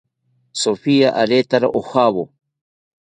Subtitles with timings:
[0.61, 2.23] Sofia aretawo ojawo